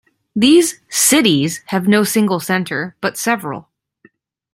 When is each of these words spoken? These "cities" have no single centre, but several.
These 0.35 0.81
"cities" 0.89 1.61
have 1.67 1.87
no 1.87 2.03
single 2.03 2.39
centre, 2.39 2.95
but 3.01 3.19
several. 3.19 3.69